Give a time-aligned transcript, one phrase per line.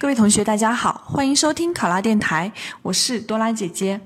[0.00, 2.52] 各位同学，大家好，欢迎收听考拉电台，
[2.82, 4.00] 我是多拉姐姐。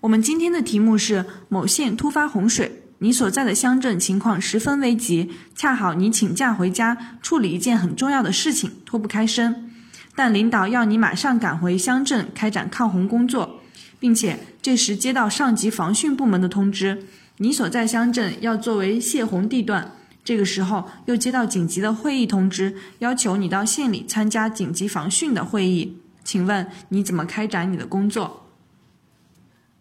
[0.00, 9.70] 我们今天的题目是：某县突发洪水，你所在的乡镇情况十分危急，恰好你请假回家处理一件很重要的事情，脱不开身。
[10.16, 13.60] 但领导要你马上赶回乡镇开展抗洪工作，
[14.00, 17.04] 并且这时接到上级防汛部门的通知，
[17.36, 19.92] 你所在乡镇要作为泄洪地段。
[20.24, 25.98] 这个时候又接到紧急的会议通知，要求你到县里参加紧急防汛的会议。
[26.22, 28.46] 请问你怎么开展你的工作？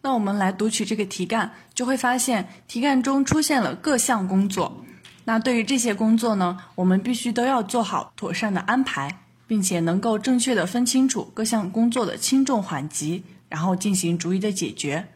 [0.01, 4.83] 那我们来读取这个题干，就会发现题干中出现了各项工作。
[5.25, 15.07] 那对于这些工作呢，我们必须都要做好妥善的安排，并且能够正确的分清楚各项工作的轻重缓急，然后进行逐一的解决。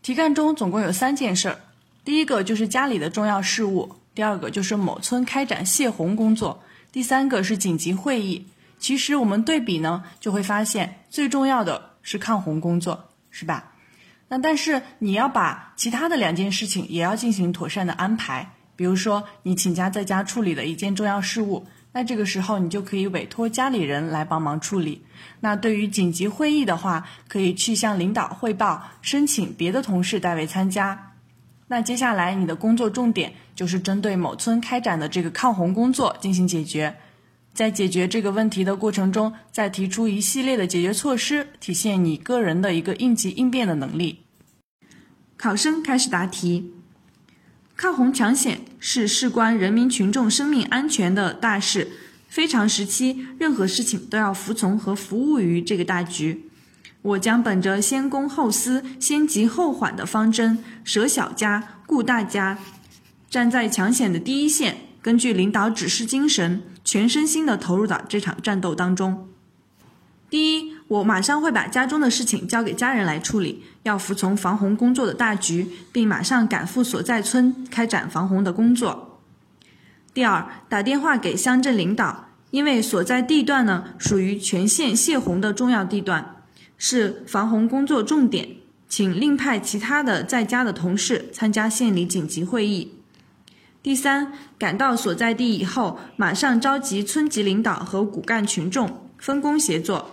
[0.00, 1.60] 题干中总共有三件事儿，
[2.02, 3.96] 第一个就是家里的重要事务。
[4.18, 8.48] 第二个就是某村开展泄洪工作，第三个是紧急会议。
[8.76, 13.74] 其实我们对比呢，就会发现最重要的是抗洪工作，是吧？
[14.26, 18.54] 那但是你要把其他的两件事情也要进行妥善的安排。
[18.74, 25.00] 比如说你请假在家处理了一件重要事务，那这个时候你就可以委托家里人来帮忙处理。
[25.38, 31.07] 那对于紧急会议的话，可以去向领导汇报，申请别的同事代为参加。
[31.68, 36.96] 那接下来你的工作重点就是针对某村开展的这个抗洪工作进行解决，
[37.52, 44.24] 在解决这个问题的过程中，再提出一系列的解决措施，体现你个人的一个应急应变的能力。
[45.36, 46.72] 考生开始答题。
[47.76, 51.92] 抗洪抢险是事关人民群众生命安全的大事，
[52.28, 56.47] 非常时期，任何事情都要服从和服务于这个大局。
[57.08, 62.58] 我将本着先公后私、先急后缓的方针，舍小家顾大家，
[63.30, 69.26] 站在抢险的第一线，根据领导指示精神，全身心地投入到这场战斗当中。
[70.28, 79.20] 第一，我马上会把家中的事情交给家人来处理，要服从防洪工作的大局，并马上赶赴所在村开展防洪的工作。
[80.12, 86.34] 第二，打电话给乡镇领导，因为所在地段呢属于全县泄洪的重要地段。
[86.78, 88.48] 是防洪工作重点，
[88.88, 92.94] 请另派其他的在家的同事参加县里紧急会议。
[93.82, 100.10] 第三，赶到所在地以后，马上召集村级领导和骨干群众分工协作，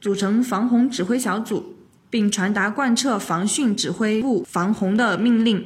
[0.00, 1.74] 组成防洪指挥小组，
[2.10, 5.64] 并传达贯彻防汛指挥部防洪的命令，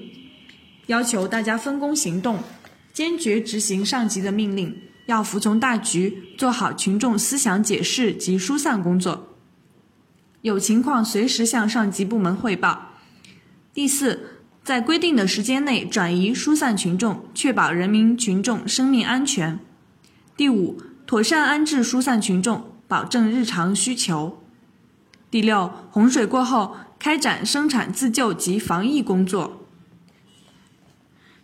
[0.87, 2.39] 要求大家分工行动，
[2.93, 4.77] 坚决执行上级的命令，
[5.07, 9.38] 要服从大局，做好群众思想解释及疏散工作。
[10.43, 12.93] 有情况随时向上级部门汇报。
[13.75, 19.59] 第四，在规定的时间内转移疏散群众，确保人民群众生命安全。
[20.37, 24.41] 第五，妥善安置疏散群众，保证日常需求。
[25.31, 29.67] 第六，洪水过后开展生产自救及防疫工作。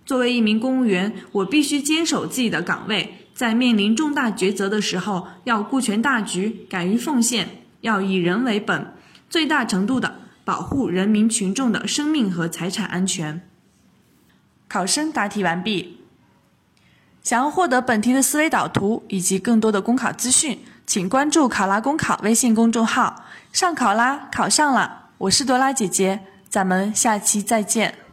[0.06, 7.63] 作为一名公务员，我必须坚守自己的岗位，在面临重大抉择的时候，要顾全大局，敢于奉献。
[7.84, 8.94] 要以人为本，
[9.28, 13.42] 最大程度的保护人民群众的生命和财产安全。
[14.66, 16.00] 考生答题完毕。
[17.22, 23.26] 想要获得本题的思维导图以及更多的公考资讯，请关注“考拉公考”微信公众号。
[23.52, 25.10] 上考拉，考上了！
[25.18, 28.03] 我是多拉姐姐，咱们下期再见。